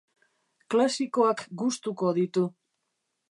Klasikoak 0.75 1.45
gustuko 1.63 2.13
ditu. 2.21 2.47